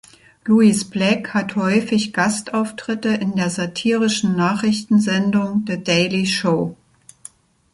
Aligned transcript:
Lewis 0.47 0.83
Black 0.89 1.31
hat 1.35 1.55
häufig 1.55 2.11
Gastauftritte 2.11 3.09
in 3.09 3.35
der 3.35 3.51
satirischen 3.51 4.35
Nachrichtensendung 4.35 5.63
The 5.67 5.83
Daily 5.83 6.25
Show. 6.25 6.75